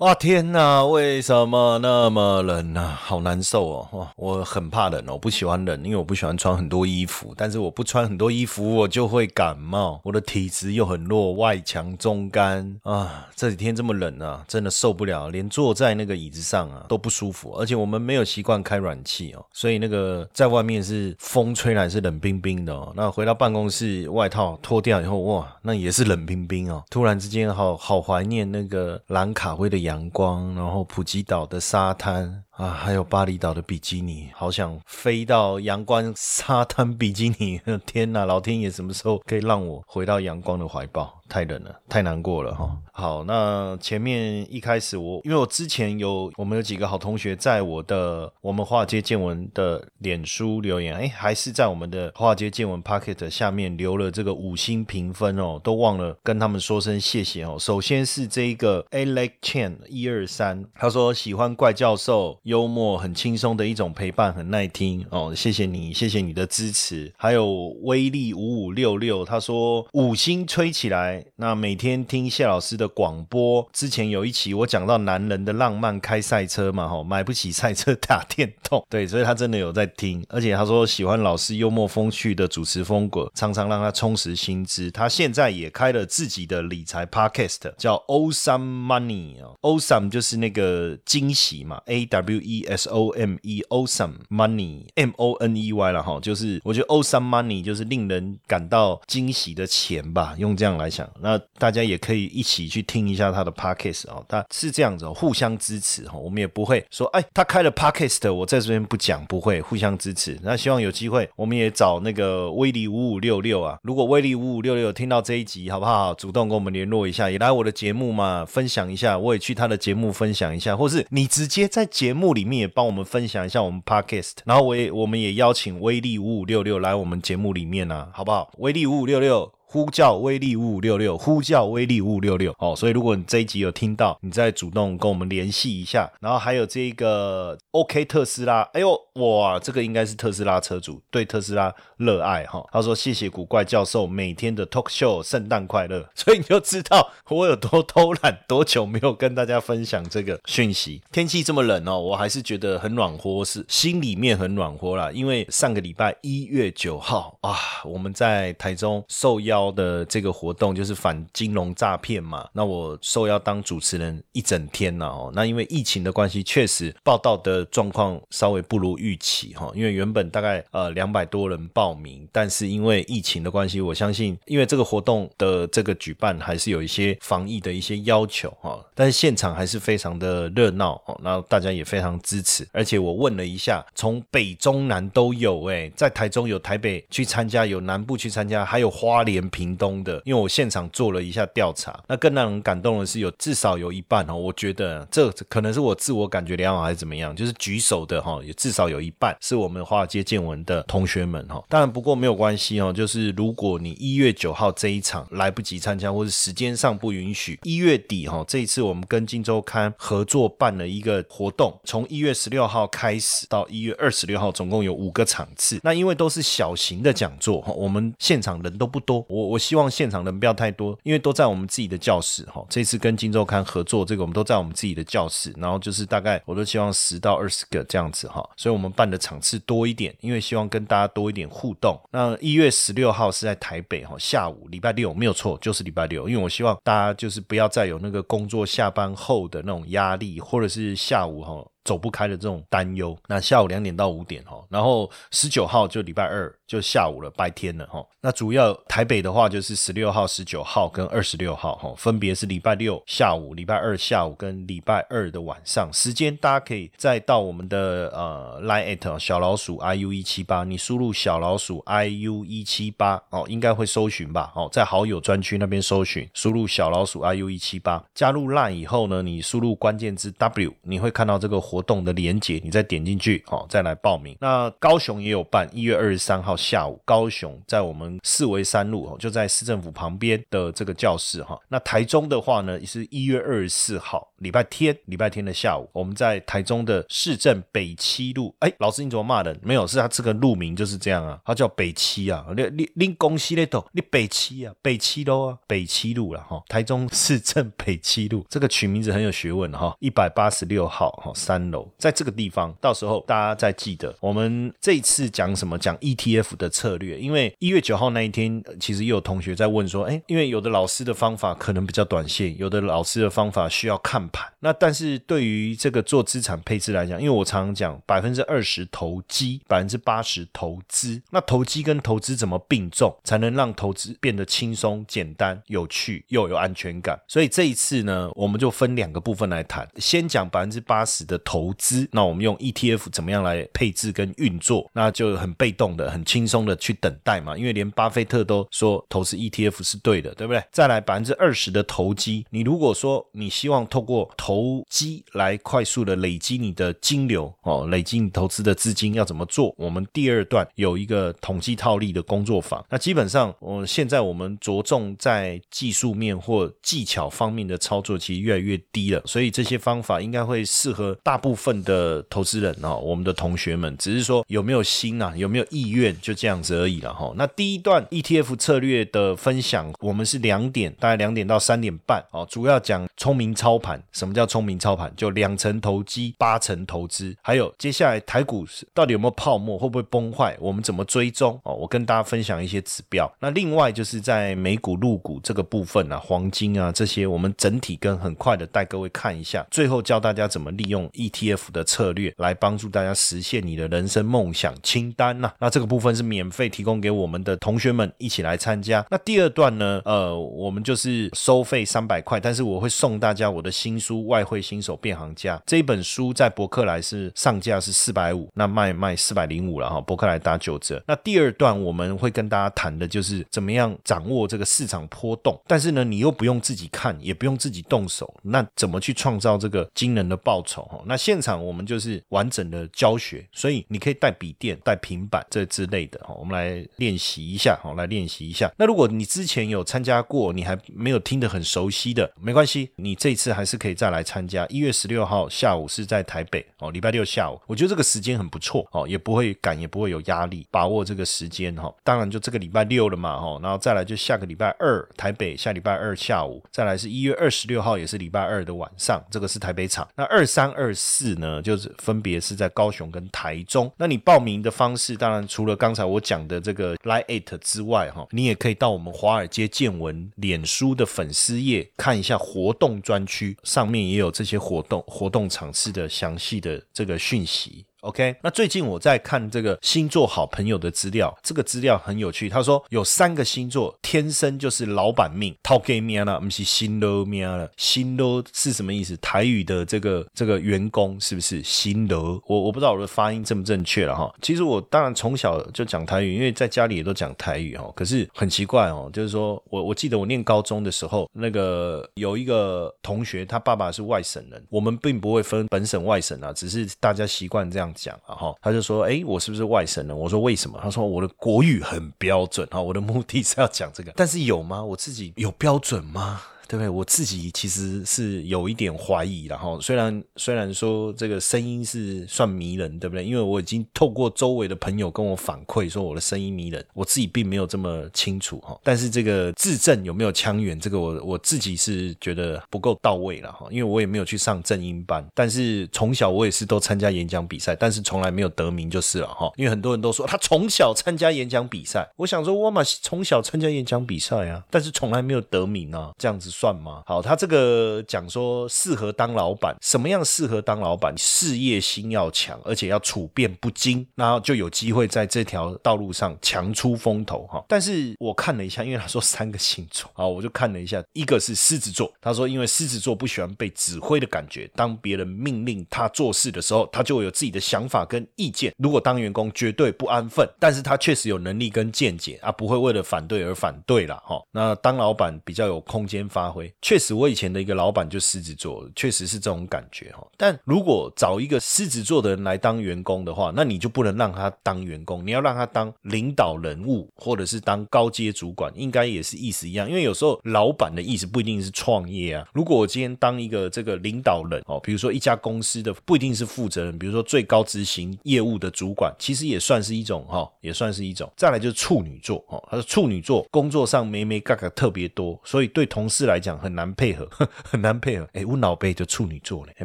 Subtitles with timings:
[0.00, 0.82] 哇天哪！
[0.82, 2.96] 为什么那么冷呢？
[3.02, 3.88] 好难受哦！
[3.92, 7.34] 哇，我很怕冷哦，我不喜欢冷，因为我不喜欢穿很多衣服。
[7.36, 10.00] 但是我不穿很多衣服，我就会感冒。
[10.02, 13.28] 我的体质又很弱，外强中干啊！
[13.36, 17.54] 这几天这么冷啊，真的受不了，连坐在那个椅子上啊都不舒服。
[17.58, 22.90] 而且我们没有习惯开暖气哦，所以那个在外面是风吹来是冷冰冰的哦。
[22.96, 26.82] 那回到办公室，外套脱掉以后，哇，那也是冷冰冰哦。
[26.88, 29.89] 突然之间，好好怀念那个兰卡威的阳。
[29.90, 37.58] 阳光，然后普吉岛的沙滩啊，还有巴厘岛的比基尼，好想飞到阳光沙滩比基尼。
[37.86, 41.18] 天哪，老天爷什么时候可以让我回到阳光的怀抱？
[41.26, 42.76] 太冷了，太难过了哈。
[42.92, 57.56] 好，那前面一开始我，因为我之前有我们有几个好同学在我的我们华尔街见闻的脸书留言，哎，还是在我们的华尔街见闻 Pocket 下面留了这个五星评分哦，都忘了跟他们说声谢谢哦。
[57.58, 67.12] 首先是这一个 Alex Chen 一二三，他说喜欢怪教授，幽默很轻松的一种陪伴，很耐听哦，谢谢你，谢谢你的支持。
[67.16, 67.48] 还有
[67.82, 71.24] 威力五五六六，他说五星吹起来。
[71.36, 84.90] 那每天听谢老师的广播，之前有一期我讲到男人的浪漫开赛车嘛，哈，买不起赛车打电动，对，所以他真的有在听，而且他说喜欢老师幽默风趣的主持风格，常常让他充实薪资。
[84.90, 95.56] 他现在也开了自己的理财 podcast，叫 Awesome Money 啊，Awesome 就是那个惊喜嘛，A W E S O M E，Awesome Money M O N
[95.56, 101.08] E Y 了哈，就是我觉得 Osome Money 就是令人感到惊喜的钱吧，用这样来想。
[101.20, 110.38] 那大家也可以一起去听一下他的 podcast 哦，他是这样子哦，互相支持哈，我们也不会说哎，他开了 podcast，我在这边不讲，不会互相支持。
[110.42, 116.12] 那希望有机会，我们也找那个威力五五六六啊，如果威力五五六六听到这一集，好不好？
[116.14, 128.52] 主动跟我们联络一下，也来我的节目嘛，分享一下，我也去他的节目分享一下，或是你直接在节目目里面也帮我们分享一下我们 podcast，然后我也我们也邀请威力五五六六来我们节目里面啊，好不好？
[128.58, 129.50] 威力五五六六。
[129.72, 132.52] 呼叫威力五五六六，呼叫威力五五六六。
[132.58, 136.10] 哦，所以如果你这一集有听到，你再主动跟我们联系一下。
[136.20, 142.64] 然后还有这个 OK 特斯拉，哎呦哇，这个应该是特斯拉车主，对特斯拉热爱哈。
[142.72, 146.08] 他说谢谢古怪教授每天的 talk show，圣诞快乐。
[146.14, 151.00] 所以你就知道我有多偷懒，多久没有跟大家分享这个讯息。
[151.12, 155.10] 天气这么冷哦，我还是觉得很暖和，是心里面很暖和啦。
[155.12, 159.70] 因为上个礼拜一月九号啊，我们在台中受邀。
[159.70, 189.40] 的这个活动就是反金融诈骗嘛，那我受邀当主持人一整天呢哦，那因为疫情的关系，确实报道的状况稍微不如预预期哈，因为原本大概呃两百多人报名，但是因为疫情的关系，我相信因为这个活动的这个举办还是有一些防疫的一些要求哈，但是现场还是非常的热闹哦，那大家也非常支持，而且我问了一下，从北中南都有哎，在台中有台北去参加，有南部去参加，还有花莲。
[189.50, 201.62] 屏东的，因为我现场做了一下调查，那更让人感动的是，有至少有一半哦，我觉得这可能是我自我感觉良好还是怎么样，就是举手的哈，也至少有一半是我们华尔街见闻的同学们哈。
[201.68, 215.78] 当然，不过没有关系哦，就是如果你一月九号这一场来不及参加，或者时间上不允许，一月底哈，这一次我们跟金周刊合作办了一个活动，从一月十六号开始到一月二十六号，总共有五个场次。
[215.82, 219.50] 那因为都是小型的讲座哈，我们现场人都不多，我。
[219.50, 222.64] 我希望现场人不要太多，因为都在我们自己的教室哈。
[222.68, 228.48] 这次跟金周刊合作，这个我们都在我们自己的教室，然后就是大概我都希望十到二十个这样子哈。
[228.56, 232.00] 所以我我们办的场次多一点，因为希望跟大家多一点互动。
[232.10, 243.16] 那一月十六号是在台北哈，下午礼拜六没有错，就是礼拜六，因为我希望大家就是不要再有那个工作下班后的那种压力，或者是下午哈走不开的这种担忧。
[243.26, 248.04] 那下午两点到五点哈，然后十九号就礼拜二就下午了，白天了哈。
[248.20, 264.52] 那主要台北的话就是十六号、十九号跟二十六号哈，分别是礼拜六下午、礼拜二下午跟礼拜二的晚上时间，大家可以再到我们的呃 line at 小老鼠 iu 一七八，你输入小老鼠 iu 一七八哦，应该会搜寻吧？
[264.54, 274.36] 哦，在好友专区那边搜寻，输入小老鼠 iu 一七八，加入 line 以后呢，你输入关键字 w，你会看到这个活动的连接，你再点进去哦，再来报名。
[274.40, 281.56] 那高雄也有办，一月二十三号下午，高雄在我们四维三路哦，就在市政府旁边的这个教室哈。
[281.68, 284.29] 那台中的话呢，是一月二十四号。
[284.40, 288.54] 礼拜天，礼拜天的下午，我们在台中的市政北七路。
[288.60, 289.58] 哎，老师你怎么骂人？
[289.62, 292.46] 没有，是他这个路名就是这样啊，他叫北七啊。
[292.56, 296.62] 你你你公司咧都，你北七啊，北七路啊，北七路了哈。
[296.68, 299.94] 台中市政北七路，这个取名字很有学问哈。
[300.00, 305.78] 一百八十六号哈，三楼，在这个地方，到时候大家再记得，我们这一次讲什么？
[305.78, 307.18] 讲 ETF 的策略。
[307.18, 314.29] 因为一月九号那一天，其实也有同学在问说，哎，因为有的老师的方法可能比较短线，有的老师的方法需要看。
[314.30, 321.20] 盘那但是对于这个做资产配置来讲，因为我常常讲百分之二十投机，百分之八十投资。
[321.30, 327.18] 那投机跟投资怎么并重，才能让投资变得轻松、简单、有趣又有安全感？
[327.26, 329.88] 所以这一次呢，我们就分两个部分来谈。
[329.96, 334.90] 先讲百分之八十的投资，那我们用 ETF 怎么样来配置跟运作？
[334.92, 337.56] 那就很被动的、很轻松的去等待嘛。
[337.56, 340.62] 因为连巴菲特都说投资 ETF 是对的，对不对？
[340.70, 349.74] 再来百分之二十的投机，你如果说你希望透过投机来快速的累积你的金流哦，累积你投资的资金要怎么做？
[349.76, 352.84] 我们第二段有一个统计套利的工作坊。
[352.88, 359.22] 那基本上，我现在我们着重在技术面或技巧方面的操作，其实越来越低了。
[359.24, 367.32] 所以这些方法应该会适合大部分的投资人哦，我们的同学们，只是说有没有心啊，有没有意愿，就这样子而已了哈。
[367.36, 374.02] 那第一段 ETF 策略的分享，我们是两点，大概两点到三点半哦，主要讲聪明操盘。
[374.12, 375.12] 什么叫聪明操盘？
[375.16, 377.36] 就两成投机，八成投资。
[377.42, 380.56] 还有接下来台股到底有没有泡沫，会不会崩坏？
[380.58, 381.58] 我们怎么追踪？
[381.62, 383.30] 哦，我跟大家分享一些指标。
[383.38, 389.64] 那另外就是在美股、入股这个部分啊，黄金啊这些，我们整体跟很快的带各位看一下。
[389.70, 395.52] 最后教大家怎么利用 ETF 的策略来帮助大家实现你的人生梦想清单呐。
[395.60, 399.06] 那这个部分是免费提供给我们的同学们一起来参加。
[399.10, 403.99] 那第二段呢，呃，我们就是收费三百块，但是我会送大家我的新。
[404.00, 411.02] 书外汇新手变行家这一本书在博客来是上架是四百五，那卖卖四百零五了哈，博客来打九折。
[411.06, 421.02] 那第二段我们会跟大家谈的就是怎么样掌握这个市场波动，但是呢，你又不用自己看，也不用自己动手，那怎么去创造这个惊人的报酬哈？
[421.04, 428.72] 那现场我们就是完整的教学，所以你可以带笔电、带平板这之类的哈，我们来练习一下哈，来练习一下。
[428.78, 433.89] 那如果你之前有参加过，你还没有听得很熟悉的，没关系，你这次还是可以。
[433.94, 441.92] 再来参加一月十六号下午是在台北哦，礼拜六下午，我觉得这个时间很不错哦，也不会赶，也不会有压力，把握这个时间哈。
[442.02, 450.08] 当然就这个礼拜六了嘛哈，然后再来就下个礼拜二台北，下礼拜二下午，再来是一月二十六号也是礼拜二的晚上，这个是台北场。
[450.16, 453.90] 那二三二四呢，就是分别是在高雄跟台中。
[453.96, 463.79] 那你报名的方式，当然除了刚才我讲的这个 Line Eight 之外哈，你也可以到我们华尔街见闻脸书的粉丝页看一下活动专区上。
[463.80, 467.86] 上面也有这些活动活动场次的详细的这个讯息。
[468.02, 472.48] OK，那最近我在看这个星座好朋友的资料，这个资料很有趣。
[472.48, 477.70] 他说有三个星座天生就是老板命，套给命了，不是新楼命了。
[477.76, 479.14] 新楼是什么意思？
[479.18, 482.40] 台语的这个这个员工是不是新楼？
[482.46, 484.32] 我我不知道我的发音正不正确了哈。
[484.40, 487.92] 其实我当然从小就讲台语，因为在家里也都讲台语哈。
[487.94, 497.89] 可是很奇怪哦，就是说我我记得我念高中的时候，那个有一个同学，他爸爸是外省人，我们并不会分本省外省啊，只是大家习惯这样。
[497.94, 500.16] 讲啊哈，他就说，哎，我是不是外省人？
[500.16, 500.78] 我说为什么？
[500.82, 502.80] 他说我的国语很标准啊。
[502.80, 504.82] 我的目的是要讲这个，但是有吗？
[504.82, 506.40] 我自己有标准吗？
[506.70, 506.88] 对不对？
[506.88, 513.24] 我自己其实是有一点怀疑，然后虽然虽然说这个声音是算迷人，对不对？
[513.24, 518.78] 因为我已经透过周围的朋友跟我反馈说我的声音迷人，我自己并没有这么清楚哈。
[518.84, 523.66] 但是这个字正有没有腔圆，这个我我自己是觉得不够到位了哈。
[523.68, 529.50] 因为我也没有去上正音班，但是从小我也是都参加演讲比赛，但是从来没有得名就是了哈。
[529.56, 536.48] 因为很多人都说他从小参加演讲比赛，我想说我嘛从小参加演讲比赛啊，但是从来没有得名啊，这样子。
[536.60, 537.02] 算吗？
[537.06, 541.16] 好，他这个讲说适合当老板，什么样适合当老板？
[541.16, 547.64] 事业心要强，而且要处变不惊，然后就有机会在这条道路上强出风头哈。
[547.66, 558.74] 但是我看了一下，因为他说三个星座，好，我就看了一下，一个是狮子座，他说因为狮子座不喜欢被指挥的感觉，当别人命令他做事的时候，他就有自己的想法跟意见。
[558.76, 564.38] 如果当员工绝对不安分，但是他确实有能力跟见解啊，不会为了反对而反对了哈。
[564.50, 570.26] 那当老板比较有空间发挥，确实我以前的一个老板就狮子座，确实是这种感觉哈。
[570.36, 579.88] 但如果找一个狮子座的人来当员工的话，那你就不能让他当员工，你要让他当领导人物，或者是当高阶主管，应该也是意思一样。
[579.88, 582.46] 因为有时候老板的意思不一定是创业啊。
[582.52, 591.30] 如果我今天当一个这个领导人哦，比如说一家公司的不一定是负责人，比如说最高执行业务的主管，其实也算是一种哈，也算是一种。
[591.36, 597.28] 再来就是处女座哦，他说处女座工作上没没嘎嘎特别多，所以对同事来讲很难配合，
[597.62, 598.28] 很难配合。
[598.32, 599.84] 哎，我老辈就处女座嘞，哎，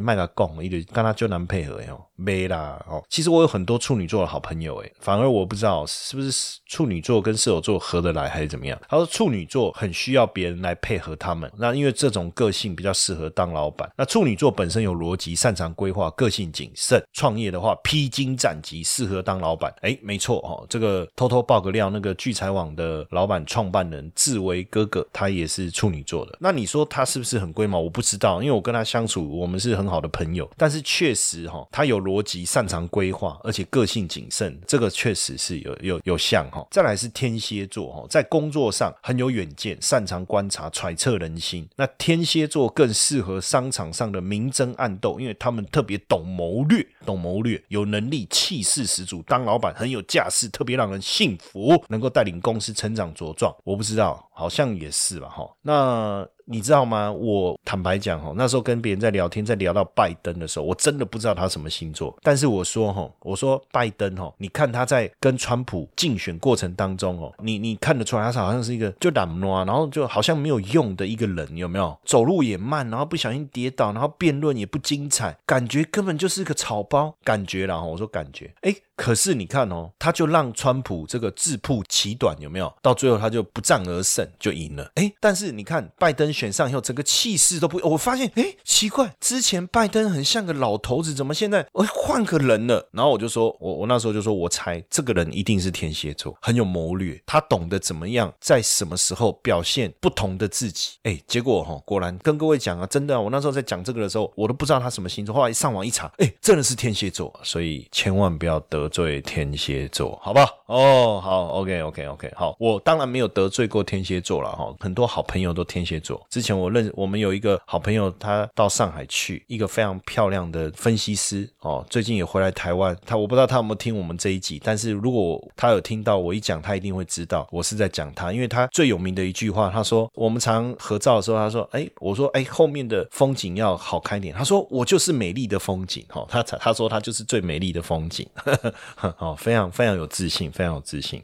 [0.00, 2.02] 麦个讲，一直跟他就难配合哟。
[2.18, 8.80] 没啦哦，其实我有很多处女座的好朋友哎，反而我不知道是不是处女座跟射手座合得来还是怎么样。
[8.88, 13.90] 他说处女座很需要别人来配合他们，那因为这种个性比较适合当老板。
[13.96, 19.74] 那处女座本身有逻辑，擅长规划，个性谨慎，创业的话披荆斩棘，适合当老板。
[19.82, 26.35] 哎，没错哦，这个偷偷爆个料，那个聚财网的老板创办人志威哥哥，他也是处女座的。
[26.38, 27.78] 那你说他是不是很龟毛？
[27.78, 30.48] 我不知道，因为我跟他相处，我们是很好的朋友。
[30.56, 31.96] 但是确实哈，他有。
[32.06, 36.64] 逻辑擅长规划，而且个性谨慎，这个确实是有有有像哈。
[36.70, 41.68] 再来是天蝎座哈，在工作上很有远见，擅长观察揣测人心。
[41.74, 53.52] 那天蝎座更适合商场上的明争暗斗，因为他们特别懂谋略，懂谋略，有能力，气势十足，当老板很有架势，特别让人信服，能够带领公司成长茁壮。
[53.64, 55.50] 我不知道，好像也是吧哈。
[55.62, 56.25] 那。
[56.48, 57.10] 你知道吗？
[57.10, 62.16] 我坦白讲哈，那时候跟别人在聊天，在聊到拜登的时候，我真的不知道他什么星座。
[62.22, 71.98] 但是我说哈，我说拜登哈，你看他在跟川普竞选过程当中哦，你你看得出来，他是好像是一个就懒惰，然后就好像没有用的一个人，有没有？
[72.04, 77.84] 走路也慢，然后不小心跌倒，然后辩论也不精彩，感觉根本就是个草包，感觉了哈。
[77.84, 78.74] 我说感觉，哎。
[78.96, 82.72] 可是你看哦，他就让川普这个自曝其短，有没有？
[82.80, 84.90] 到最后他就不战而胜，就赢了。
[84.94, 87.80] 哎，但是你看拜登选上以后，整个气势都不……
[87.82, 92.88] 我发现，哎，奇怪，之前拜登很像个老头子，怎么现在我换个人了？
[92.92, 100.90] 然后我就说，我我那时候就说，我猜这个人一定是天蝎座，很有谋略，他懂得怎么样在什么时候表现不同的自己。
[101.02, 108.76] 哎，结果哈，果然跟各位讲啊，真的，我那时候在讲这个的时候，我都不知道他什么星座，后来上网一查，哎，真的是天蝎座，所以千万不要得。
[108.76, 110.46] 得罪天蝎座，好不好？
[110.66, 112.54] 哦，好，OK，OK，OK，好。
[112.60, 116.24] 我当然没有得罪过天蝎座了哈，很多好朋友都天蝎座。
[116.30, 122.96] 之前我认我们有一个好朋友，他到上海去，一个非常漂亮的分析师哦，最近也回来台湾。
[123.04, 134.34] 他我不知道他有没有听我们这一集，但是如果他有听到我一讲，他一定会知道我是在讲他，因为他最有名的一句话，他说我们常合照的时候，他说，哎，我说，哎，后面的风景要好看一点。
[134.34, 138.28] 他说我就是美丽的风景哈，他他说他就是最美丽的风景。
[138.34, 141.22] 呵 呵哦，非常非常有自信，非常有自信。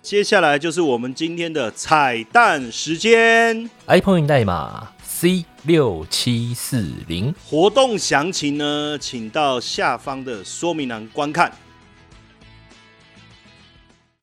[0.00, 11.52] 接下来就是我们今天的彩蛋时间，iPhone 代码 C 六七四零，活动详情呢，请到下方的说明栏观看。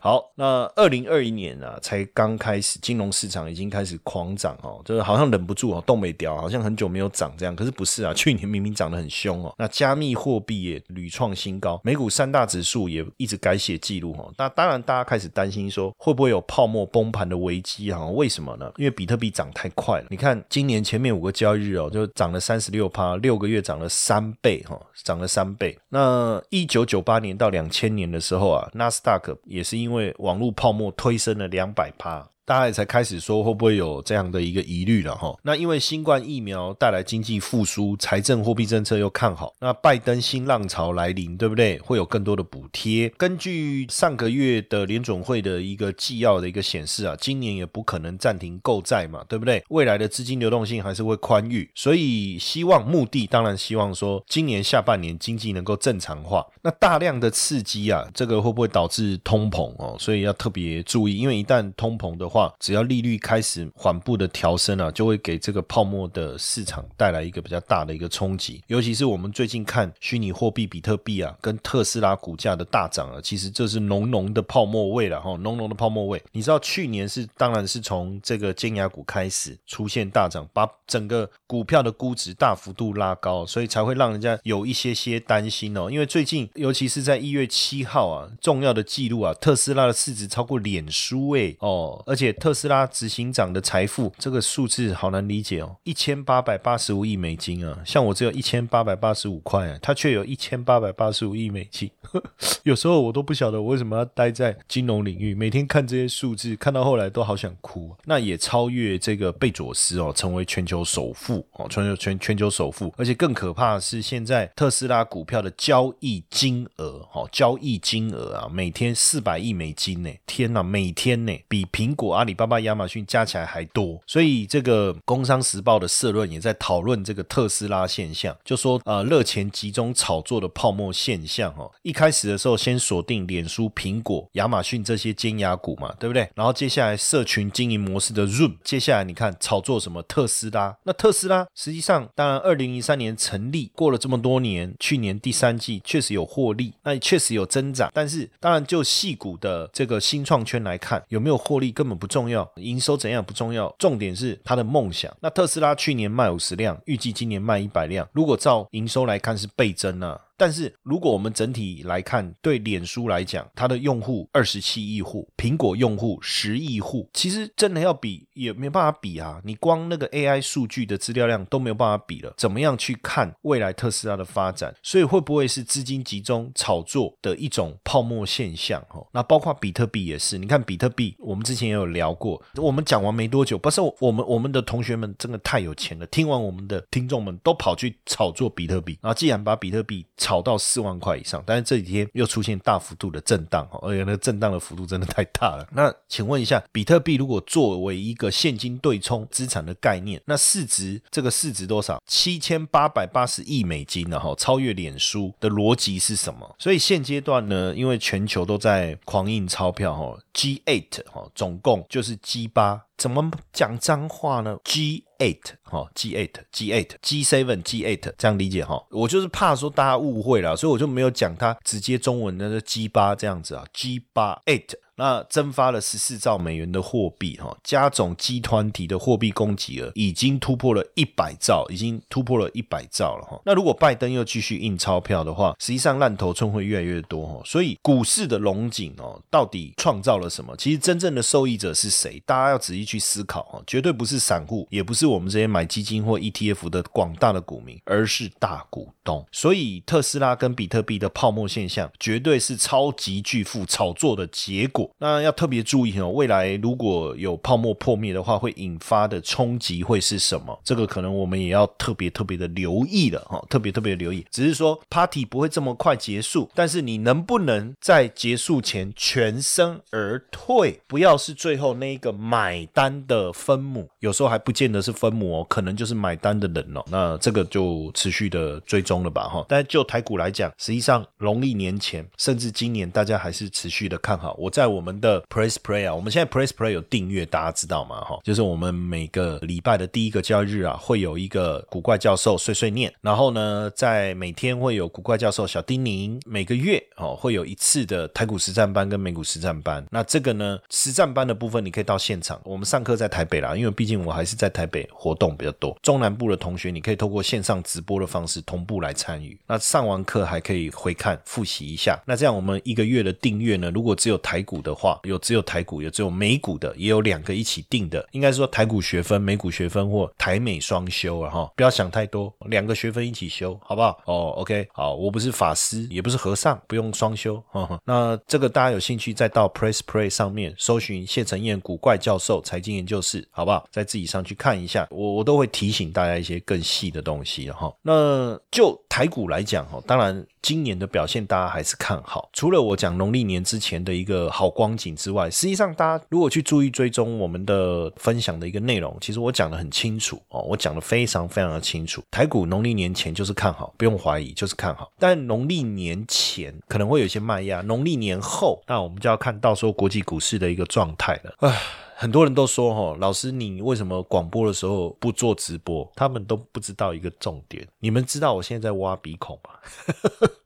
[0.06, 7.56] 好，那二零二一年啊，才刚开始，金融市场已经开始狂涨哦，就是好像忍不住哦，动没掉，好像很久没有涨这样。
[7.56, 9.52] 可是不是啊， 去年明明涨得很凶哦。
[9.58, 14.32] 那加密货币也屡创新高，美股三大指数也一直改写记录哦。
[14.38, 18.06] 那当然，大家开始担心说会不会有泡沫崩盘的危机啊？
[18.06, 18.72] 为什么呢？
[18.78, 20.06] 因为比特币涨太快了。
[20.12, 25.76] 你看今年前面五个交易日哦，就涨了三十六趴，六个月涨了三倍哈，涨了三倍。
[25.90, 32.30] 那一九九八年到两千年的时候啊，纳斯达克也是因为因为网络泡沫推升了两百趴。
[32.46, 35.36] 大家也才开始说会不会有这样的一个疑虑了哈？
[35.42, 41.80] 那因为新冠疫苗带来经济复苏，财政货币政策又看好，那拜登新浪潮来临，对不对？
[41.80, 43.10] 会有更多的补贴。
[43.18, 49.64] 根据上个月的联准会的一个纪要的一个显示啊，今年也不可能暂停购债嘛，对不对？
[49.70, 56.46] 未来的资金流动性还是会宽裕，所以希望目的当然希望说今年下半年经济能够正常化。
[56.62, 59.98] 那大量的刺激啊，这个会不会导致通膨哦？
[60.00, 62.30] 所以要特别注意，因为一旦通膨的。
[62.35, 68.62] 话，话只要利率开始缓步的调升啊，就会给这个泡沫的市场带来一个比较大的一个冲击。
[68.68, 76.22] 尤其是我们最近看虚拟货币比特币啊，跟特斯拉股价的大涨啊，其实这是浓浓的泡沫味了哈，浓浓的泡沫味。
[76.34, 85.90] 你知道去年是当然是从这个尖牙股开始出现大涨，把整个股票的估值大幅度拉高，所以才会让人家有一些些担心哦。
[85.90, 101.90] 因为最近尤其是在一月七号啊，重要的记录啊，特斯拉的市值超过脸书诶哦，而且特斯拉执行长的财富这个数字好难理解哦，一千八百八十五亿美金啊，像我只有一千八百八十五块啊，他却有一千八百八十五亿美金，
[102.64, 107.96] 有时候我都不晓得我为什么要待在金融领域，每天看这些数字，看到后来都好想哭。
[108.06, 124.02] 那也超越这个贝佐斯哦，成为全球首富哦，全球全全球首富，而且更可怕的是，现在特斯拉股票的交易金额哦，交易金额啊，每天四百亿美金呢，天呐，每天呢，比苹果、阿里巴巴、亚马逊加起来还多。
[124.08, 131.72] 所以这个《工商时报》的社论也在讨论这个特斯拉现象，就说呃，热钱集中炒作的泡沫现象哦。
[131.82, 136.30] 一开始的时候，先锁定脸书、苹果、亚马逊这些尖牙股嘛，对不对？
[136.36, 140.76] 然后接下来社群经营模式的 Zoom，接下来你看炒作什么特斯拉？
[140.84, 147.92] 那特斯拉实际上，当然二零零三年成立，过了这么多年，去年第三季确实有获利，那确实有增长。
[147.94, 155.12] 但是当然就细股的这个新创圈来看，有没有获利根本不不重要，营收怎样不重要，重点是他的梦想。
[155.22, 160.22] 那特斯拉去年卖五十辆，预计今年卖一百辆，如果照营收来看是倍增啊。
[160.38, 169.40] 但是如果我们整体来看，对脸书来讲，它的用户二十七亿户，苹果用户十亿户，其实真的要比也没办法比啊！
[169.46, 174.74] 你光那个 AI 数据的资料量都没有办法比了，怎么样去看未来特斯拉的发展？
[174.84, 178.82] 所以会不会是资金集中炒作的一种泡沫现象？
[178.90, 180.38] 哦，那包括比特币也是。
[180.38, 190.06] 你看比特币，我们之前也有聊过，我们讲完没多久，不是我们我们的同学们真的太有钱了，听完我们的听众们都跑去炒作比特币，然后既然把比特币。
[190.26, 195.68] 炒到四万块以上，但是这几天又出现大幅度的震荡，而且那个震荡的幅度真的太大了。
[195.72, 202.02] 那请问一下，比特币如果作为一个现金对冲资产的概念，那市值这个市值多少？
[202.08, 204.20] 七千八百八十亿美金呢？
[204.20, 206.56] 哈，超越脸书的逻辑是什么？
[206.58, 212.85] 所以现阶段呢，因为全球都在狂印钞票，哈，G 八哈，总共就是 G 八。
[212.98, 218.82] 怎么讲脏话呢？G eight 哈，G eight G eight G seven G eight 这样理解哈。
[218.90, 224.74] 我就是怕说大家误会了，所以我就没有讲它直接中文的 G 八这样子啊，G 八 eight。
[224.98, 233.42] 那增发了十四兆美元的货币，哈，加总集团体的货币供给额已经突破了一百兆，已经突破了一百兆了，哈。
[233.46, 237.42] 那如果拜登又继续印钞票的话，实际上烂头村会越来越多，哈。
[237.46, 240.56] 所以股市的龙井哦，到底创造了什么？
[240.58, 242.22] 其实真正的受益者是谁？
[242.26, 249.26] 大家要仔细去思考，哈，绝对不是散户，也不是我们这些买基金或 ETF 的广大的股民，而是大股东。
[249.32, 254.85] 所以特斯拉跟比特币的泡沫现象，绝对是超级巨富炒作的结果。
[254.98, 260.60] 那要特别注意哦，未来如果有泡沫破灭的话，会引发的冲击会是什么？
[260.64, 264.26] 这个可能我们也要特别特别的留意了哈，特别特别留意。
[264.30, 270.80] 只是说 party 不会这么快结束，但是你能不能在结束前全身而退？
[270.88, 276.84] 不要是最后那一个买单的分母，有时候还不见得是分母哦，可能就是买单的人哦。
[276.92, 279.46] 那这个就持续的追踪了吧哈。
[279.48, 284.36] 但就台股来讲，实际上农历年前甚至今年，大家还是持续的看好。
[284.38, 284.75] 我在。
[284.76, 288.02] 我们的 Press Play 啊，我们现在 Press Play 有订阅，大家知道吗？
[288.02, 299.86] 哈，就是我们每个礼拜的第一个交易日啊，会有一个古怪教授碎碎念，然后呢，在每天会有古怪教授小叮咛，每个月哦会有一次的台股实战班跟美股实战班。
[299.90, 305.78] 那这个呢，实战班的部分你可以到现场，我们上课在台北啦，因为毕竟我还是在台北活动比较多。
[305.82, 309.38] 中南部的同学，你可以透过线上直播的方式同步来参与。
[309.48, 312.02] 那上完课还可以回看复习一下。
[312.06, 324.02] 那这样我们一个月的订阅呢，如果只有台股的话，有只有台股，有只有美股的，也有两个一起定的，应该说台股学分、美股学分或台美双修了哈，不要想太多，两个学分一起修，好不好？
[324.06, 327.42] 哦，OK，好，我不是法师，也不是和尚，不用双修。
[327.86, 333.68] 那这个大家有兴趣，再到 Press Play 上面搜寻谢承彦古怪教授财经研究室，好不好？
[333.72, 337.72] 再自己上去看一下，我我都会提醒大家一些更细的东西哈。
[337.82, 344.86] 那就台股来讲哈，当然今年的表现大家还是看好，除了我讲农历年之前的一个好光景。
[344.96, 352.04] 之外，实际上大家如果去注意追踪我们的分享的一个内容，其实我讲的很清楚哦，我讲的非常非常的清楚。
[352.12, 354.92] 台股农历年前就是看好，不用怀疑，就是看好。
[355.00, 361.36] 但农历年前可能会有些卖压，农历年后，那我们就要看到时候国际股市的一个状态了。
[361.40, 361.60] 唉。
[361.98, 365.90] 很多人都说哈，老师你为什么广播的时候不做直播？
[365.96, 367.66] 他们都不知道一个重点。
[367.80, 369.52] 你们知道我现在在挖鼻孔吗？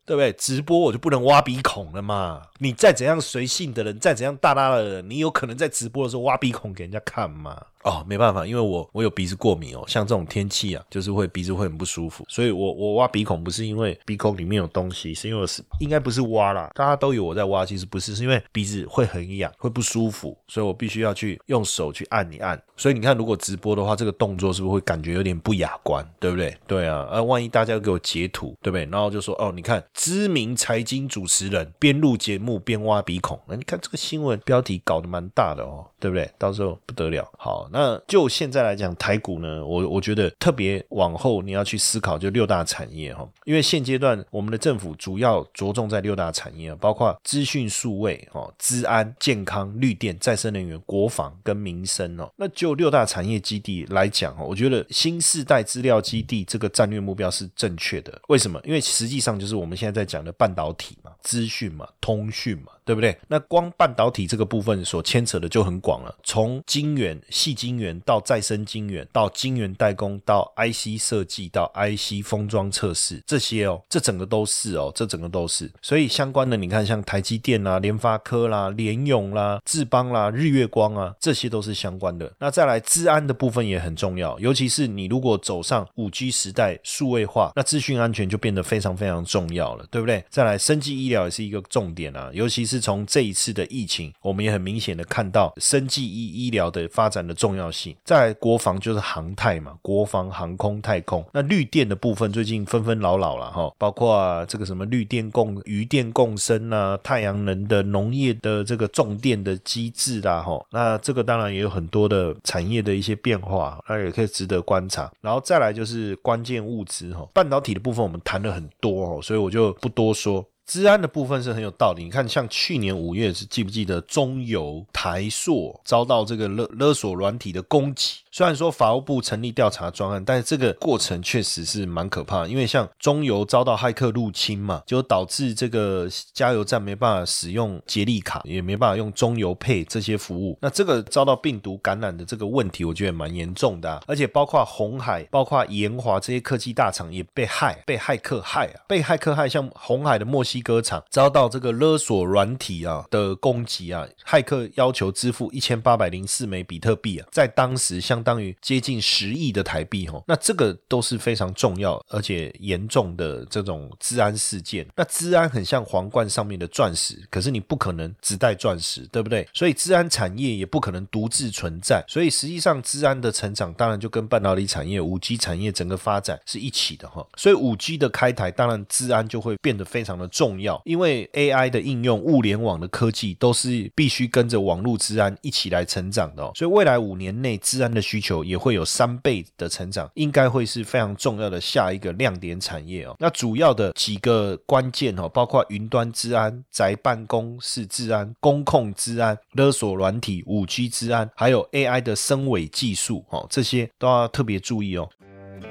[0.09, 0.33] 对不对？
[0.33, 2.41] 直播我就不能挖鼻孔了嘛？
[2.57, 7.61] 你再怎样随性的人，再怎样大大的人，你有可能在直播的时候挖鼻孔给人家看吗？
[7.83, 22.61] 哦，没办法，因为我我有鼻子过敏哦，像这种天气啊，就是会鼻子会很不舒服，所以我我挖鼻孔不是因为鼻孔里面有东西，是因为我是应该不是挖啦，大家都有我在挖，其实不是，是因为鼻子会很痒，会不舒服，所以我必须要去用手去按一按。
[22.75, 26.57] 所以你看，如果直播的话，这个动作是不是会感觉有点不雅观，对不对？
[26.67, 28.85] 对啊，呃，万一大家给我截图，对不对？
[28.91, 36.31] 然后就说哦，你看知名财经主持人边录节目边挖鼻孔，那你看这个新闻标题搞得蛮大的哦，对不对？
[36.37, 37.29] 到时候不得了。
[37.37, 58.17] 好，那就现在来讲，台股呢，我我觉得特别往后你要去思考，就六大产业哈，因为现阶段我们的政府主要着重在六大产业，包括资讯数位哦、资安、健康、绿电、再生能源、国防跟民生哦，那就六大产业基地来讲哦，我觉得新世代资料基地这个战略目标是正确的。
[58.29, 58.57] 为什么？
[58.63, 62.71] 因为实际上就是我们现在在讲的半导体嘛、资讯嘛、通讯嘛。
[62.89, 63.15] 对不对？
[63.27, 75.71] 那光半导体这个部分所牵扯的就很广了，从晶圆、细晶圆到再生晶圆，到晶圆代工，到 IC 设计，到 IC 封装测试，这些哦，这整个都是哦，这整个都是。
[75.83, 82.33] 所以相关的，你看像台积电啦、联发科啦、联咏啦、智邦啦、日月光啊，这些都是相关的。
[82.39, 90.25] 那再来，治安的部分也很重要，尤其是你如果走上五 G 时代，数位化，那资讯安全就变得非常非常重要了，对不对？
[90.31, 97.95] 再来，生技医疗也是一个重点啊，尤其是从这一次的疫情，我们也很明显的看到生技医医疗的发展的重要性。
[98.03, 101.25] 在国防就是航太嘛，国防航空太空。
[101.33, 110.63] 那绿电的部分最近纷纷扰扰了哈，包括这个什么绿电共余电共生啊，太阳能的农业的这个重电的机制啦哈。
[110.71, 115.11] 那这个当然也有很多的产业的一些变化，那也可以值得观察。
[115.21, 120.45] 然后再来就是关键物资哈，半导体的部分我们谈了很多哦，所以我就不多说。
[120.69, 122.03] 治安的部分是很有道理。
[122.03, 128.19] 你看，像去年五月是记不记得中油、台塑遭到这个勒勒索软体的攻击？
[128.31, 132.45] 虽然说法务部成立调查专案，但是这个过程确实是蛮可怕。
[132.47, 140.57] 因为像中油遭到骇客入侵嘛，就导致这个加油站没办法使用捷力卡，也没办法用中油配这些服务。
[140.61, 144.01] 那这个遭到病毒感染的这个问题，我觉得蛮严重的。
[144.07, 149.49] 而且包括红海、包括延华这些科技大厂也被害，被骇客害啊，被骇客害。
[149.49, 164.85] 像红海的墨西哥厂遭到这个勒索软体啊的攻击啊，骇客要求支付一千八百零四枚比特币啊，在当时像相当于接近十亿的台币哦，那这个都是非常重要而且严重的这种治安事件。
[164.93, 169.47] 那治安很像皇冠上面的钻石，可是你不可能只带钻石，对不对？
[169.53, 172.03] 所以治安产业也不可能独自存在。
[172.09, 177.25] 所以实际上治安的成长，当然就跟半导体产业、五 G 产业整个发展是一起的哈。
[177.37, 186.51] 所以五 G 的开台，当然治安就会变得非常的重要，因为 AI 的应用、物联网的科技都是必须跟着网络治安一起来成长的。
[186.55, 193.15] 所以未来五年内治安的需求也会有三倍的成长，应该会是非常重要的下一个亮点产业哦。
[193.19, 205.07] 那主要的几个关键哦，包括云端治安、宅办公室治安、公控治安、勒索软体、五 G 治安，还有 AI 的声尾技术哦，这些都要特别注意哦。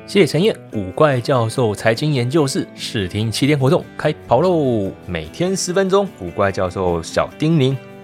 [0.07, 4.93] 谢谢陈燕，古怪教授财经研究室试听七天活动开跑喽！
[5.09, 7.77] 每天十分钟，古怪教授小叮咛。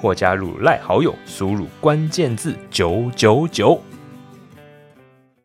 [0.00, 3.80] 或加入赖好友，输入关键字九九九。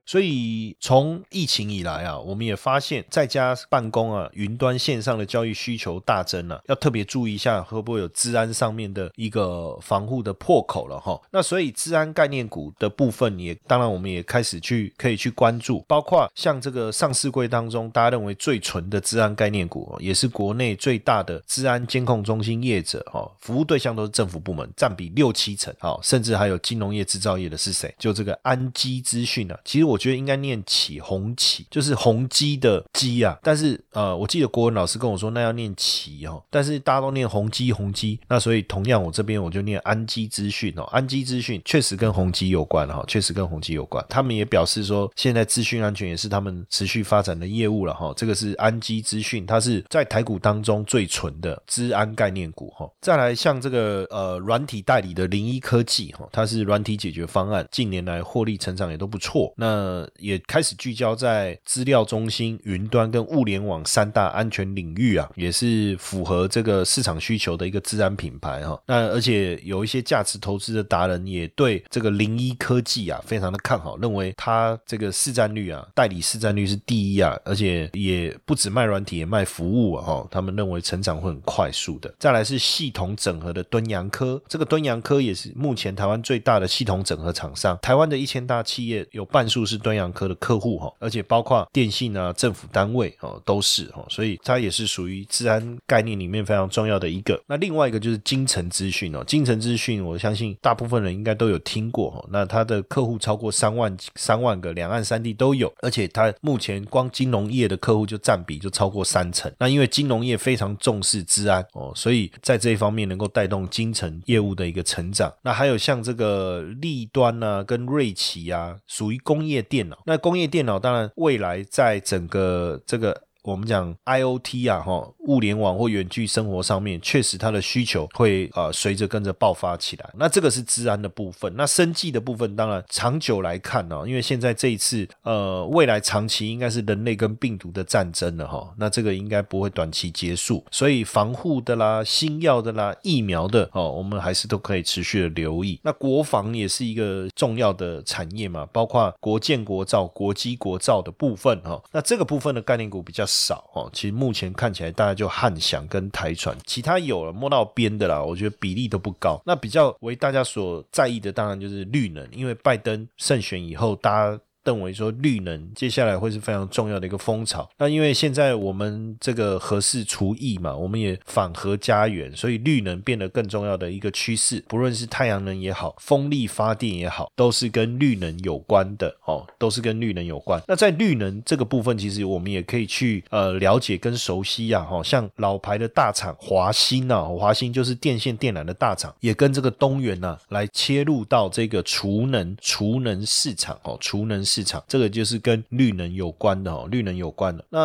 [0.06, 11.20] 所以从疫情以来啊，我们也发现在家办公啊，云端线上的交易需求大增了，要特别注意一下会不会有治安上面的一个防护的破口了哈。
[11.32, 27.96] 那所以治安概念股的部分也，当然我们也开始去可以去关注，包括像这个上市柜当中，大家认为最纯的治安概念股，也是国内最大的治安监控中心业者哈，服务对象都是政府部门，占比六七成，好，甚至还有金融业、制造业的是谁？
[27.98, 29.93] 就这个安基资讯啊，其实我。
[29.94, 33.38] 我觉得应该念起红旗，就是宏基的基啊。
[33.44, 44.04] 但是呃，我记得国文老师跟我说那要念旗哦，但是大家都念宏基宏基，那所以同样我这边我就念安基资讯哦，安基资讯确实跟宏基有关哈，确实跟宏基有关。
[44.10, 48.12] 他们也表示说，现在资讯安全也是他们持续发展的业务了哈。
[48.18, 52.90] 这个是安基资讯，它是在台股当中最纯的资安概念股哈。
[53.02, 59.54] 再来像这个呃软体代理的零一科技哈，它是软体解决方案，近年来获利成长也都不错。
[59.58, 68.80] 那呃也开始聚焦在资料中心、云端跟物联网三大安全领域啊，也是符合这个市场需求的一个治安品牌哈。
[68.86, 80.28] 那而且有一些价值投资的达人也对这个零一科技啊非常的看好，认为它这个市占率啊，代理市占率是第一啊，而且也不止卖软体，也卖服务啊哈。
[80.32, 82.14] 他们认为成长会很快速的。
[82.18, 97.42] 再来是系统整合的敦洋科，这个敦洋科也是目前台湾最大的系统整合厂商，台湾的一千大企业有半数是是端阳科的客户哈，而且包括电信啊、政府单位哦都是哈，所以它也是属于治安概念里面非常重要的一个。
[97.48, 109.52] 那另外一个就是金城资讯哦，金城资讯我相信大部分人应该都有听过哈，那它的客户超过三万三万个，两岸三地都有，而且它目前光金融业的客户就占比就超过三成。
[109.58, 115.34] 那因为金融业非常重视治安哦，所以在这一方面能够带动金城业务的一个成长。
[115.42, 119.98] 那还有像这个立端啊，跟瑞奇啊，属于工业电脑。
[120.06, 123.23] 那工业电脑当然未来在整个这个。
[123.44, 130.10] 我们讲 IOT 啊，哈，物联网或远距生活上面，确实它的需求会呃随着跟着爆发起来。
[130.18, 145.78] 那这个是治安的部分，那生计的部分，当然长久来看呢，因为现在这一次呃未来长期应该是人类跟病毒的战争了哈，那这个应该不会短期结束，所以防护的啦、新药的啦、疫苗的哦，我们还是都可以持续的留意。
[145.84, 153.28] 那国防也是一个重要的产业嘛，包括国建国造、国机国造的部分哈，那这个部分的概念股比较。
[153.34, 159.42] 少哦，其实目前看起来大家就汉翔跟台船，其他有了摸到边的啦，我觉得比例都不高。
[159.46, 164.40] 那比较为大家所在意的，当然就是绿能，因为拜登胜选以后，大家。
[164.64, 167.70] 认为说绿能接下来会是非常重要的一个风潮。
[167.78, 174.64] 那因为现在我们这个核事除役嘛，我们也反核家园，所以绿能变得更重要的一个趋势。
[174.68, 180.62] 不论是太阳能也好，风力发电也好，都是跟绿能有关的哦，都是跟绿能有关。
[180.68, 194.42] 那在绿能这个部分，其实我们也可以去呃了解跟熟悉呀，哈，像老牌的大厂华新啊，华新就是电线电缆的大厂，也跟这个东元呐来切入到这个储能储能市场哦，储能。
[194.54, 197.66] 市场这个就是跟绿能有关的哦，绿能有关的。
[197.72, 197.80] 那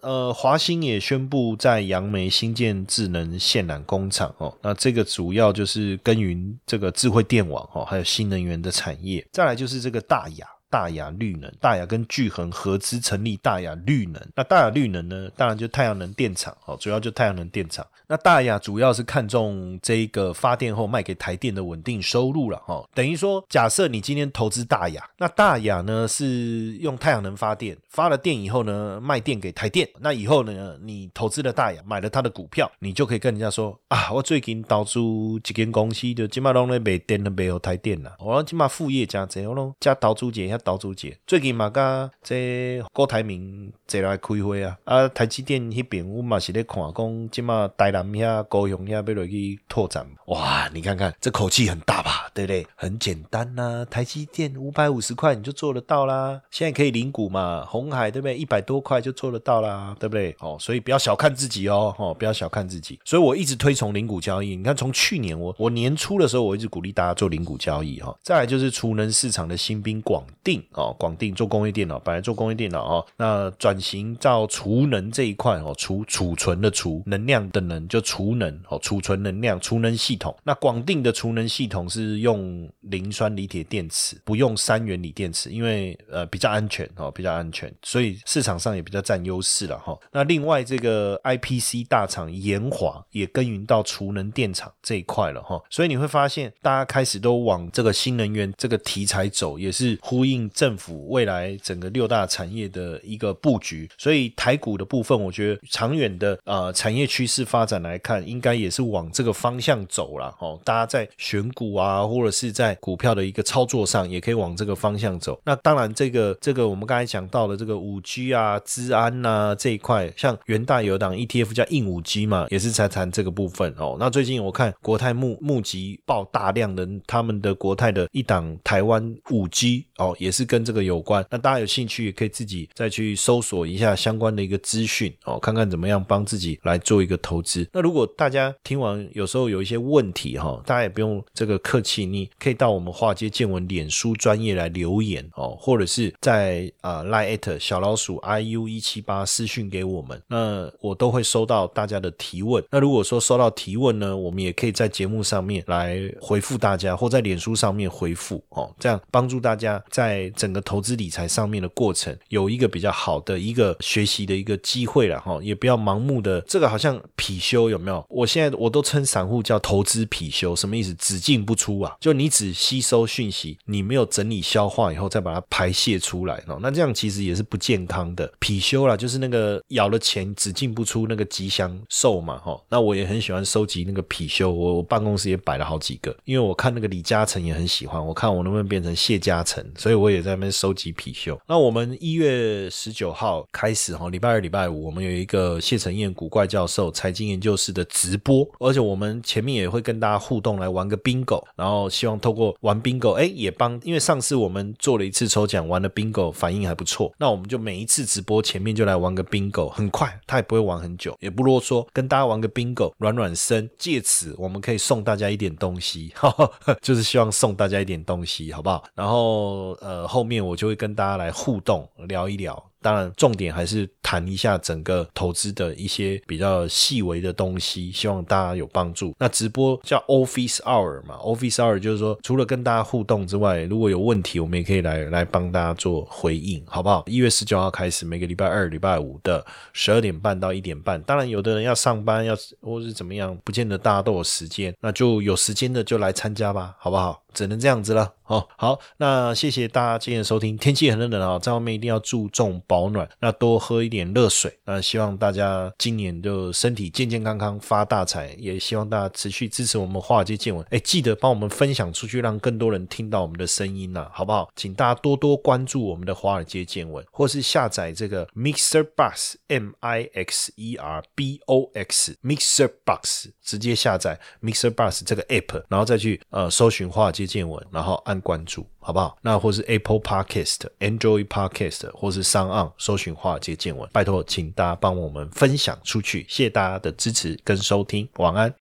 [0.00, 9.26] 呃，华兴也宣布在杨梅新建智能线缆工厂哦，那这个主要就是耕耘这个智慧电网哦，还有新能源的产业。
[9.32, 10.46] 再来就是这个大雅。
[10.70, 14.20] 大雅绿能，大雅跟聚恒合资成立大雅绿能。
[14.34, 17.86] 那大雅绿能呢，当然就太阳能电厂哦，主要就太阳能电厂。
[18.08, 22.84] 那大雅主要是看重这个发电后卖给台电的稳定收入了哈。
[22.92, 29.88] 等于说，假设你今天投资大雅，那大雅呢是用太阳能发电，发了电以后呢卖电给台电。
[30.00, 34.98] 那以后呢，你投资了大雅，买了他的股票，你就可以跟人家说啊，我最近投资
[35.44, 38.16] 几间公司就起码拢咧卖电的卖有台电啦。
[38.18, 40.58] 我起码副业加这我拢加投资一下。
[40.64, 52.66] 岛主姐最近嘛，甲这郭台铭坐来开会啊，啊台积电迄边阮嘛是咧看，讲即马台南遐高雄遐要落去拓展，哇，你看看这口气很大吧，对不对？
[52.74, 58.36] 很简单呐，台积电五百五十块你就做得到啦，现在可以领股嘛，红海对不对？
[58.36, 60.34] 一百多块就做得到啦，对不对？
[60.40, 64.56] 哦，所以不要小看自己哦，哦，不要小看自己，所以我一直推崇零股交易。
[64.56, 68.14] 你看从去年我我年初的时候，我一直鼓励大家做零股交易哈。
[68.22, 70.62] 再来就是储能市场的新兵广定。
[70.72, 80.34] 哦，广定做工业电脑，本来做工业电脑哦，那转型到储能这一块哦，储储存的储能量的能就储能哦，储存能量储能系统。
[80.42, 89.94] 那广定的储能系统是用磷酸锂铁电池，不用三元锂电池，因为呃比较安全哦，比较安全，所以市场上也比较占优势了哈。
[90.10, 100.50] 那另外这个 IPC 大厂延华也耕耘到储能电厂这一块了哈，所以你会发现大家开始都往这个新能源这个题材走，也是呼应。
[100.54, 110.60] 政府未来整个六大产业的一个布局，所以台股的部分，我觉得长远的呃产业趋势发展来看，应该也是往这个方向走了哦。
[110.64, 115.40] 大家在选股啊，或者是在股票的一个操作上，也可以往这个方向走。
[115.44, 123.96] 那当然，这个这个我们刚才讲到的这个五 G 啊、资安呐这一块，像元大有档 ETF 叫硬五 G 嘛，也是在谈这个部分哦。
[123.98, 131.24] 那最近我看国泰募募集报大量的他们的国泰的一档台湾五 G 哦，也是跟这个有关。
[131.30, 137.68] 那大家有兴趣也可以自己再去搜索一下相关的一个资讯哦，看看怎么样帮自己来做一个投资。
[137.72, 152.62] 那如果大家听完有时候有一些问题哈，大家也不用这个客气，你可以到我们华街见闻脸书专业来留言哦，或者是在啊 line 小老鼠 iu 一七八私讯给我们，那我都会收到大家的提问。
[152.70, 168.04] 那如果说收到提问呢，我们也可以在节目上面来回复大家，或在脸书上面回复哦，这样帮助大家在整个投资理财上面的过程有一个比较好的一个学习的一个机会了哈，也不要盲目的这个好像貔貅有没有？
[168.08, 170.94] 我现在我都称散户叫投资貔貅，什么意思？
[170.94, 178.30] 只进不出啊，就你只吸收讯息，你没有整理消化以后再把它排泄出来哦，那这样其实也是不健康的。
[178.40, 182.60] 貔貅啦，就是那个咬了钱只进不出那个吉祥兽嘛哈。
[182.68, 191.38] 那我也很喜欢收集那个貔貅，我我办公室也摆了好几个，因为我看那个李嘉诚也很喜欢，我看我能不能变成谢嘉诚，所以我也在那边收集貔貅。
[191.46, 216.12] 那我们一月十九号开始哈，礼拜二、礼拜五我们有一个谢承彦古怪教授财经研究室的直播，而且我们前面也会跟大家互动来玩个 bingo，然后我希望透过玩 bingo，哎，也帮，因为上次我们做了一次抽奖，玩了 bingo 反应还不错，那我们就每一次直播前面就来玩个 bingo，很快，他也不会玩很久，也不啰嗦，跟大家玩个 bingo，软软身，借此我们可以送大家一点东西，
[216.80, 218.84] 就是希望送大家一点东西，好不好？
[218.94, 222.62] 然后呃，后面我就会跟大家来互动聊一聊。
[222.84, 229.14] 当然，重点还是谈一下整个投资的一些比较细微的东西，希望大家有帮助。
[229.18, 237.02] 那直播叫 Office Hour 嘛，Office Hour 就是说，除了跟大家互动之外，如果有问题，我们也可以来来帮大家做回应，好不好？
[237.06, 239.42] 一月十九号开始，每个礼拜二、礼拜五的
[239.72, 241.02] 十二点半到一点半。
[241.04, 247.23] 当然，有的人要上班，要或是怎么样，不见得大家都有时间，那就有时间的就来参加吧，好不好？
[247.34, 248.46] 只能这样子了哦。
[248.56, 250.56] 好，那谢谢大家今天的收听。
[250.56, 254.56] 天气很冷啊，在外面一定要注重保暖，那多喝一点热水。
[254.64, 258.34] 那希望大家今年就身体健健康康，发大财。
[258.38, 260.64] 也希望大家持续支持我们华尔街见闻。
[260.70, 264.48] 哎，记得帮我们分享出去，让更多人听到我们的声音呐，好不好？
[264.54, 275.22] 请大家多多关注我们的华尔街见闻，或是下载这个 Mixer Box M I X E R B O X Mixer Box，直接下载 Mixer Box 这个
[275.24, 277.23] App，然后再去呃搜寻华尔街。
[277.26, 279.16] 见闻，然后按关注，好不好？
[279.22, 288.52] 那或是 Apple Podcast、Android Podcast，或是上岸搜寻华尔街见闻，拜托，请大家帮我们分享出去，谢谢大家的支持跟收听，晚安。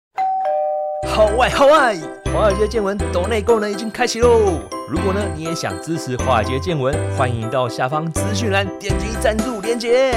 [1.08, 1.98] 好外好外，
[2.34, 4.62] 华尔街见闻抖内功能已经开启喽！
[4.88, 10.14] 如果呢你也想支持华尔街见闻，欢迎到下方资讯栏点击赞助链接。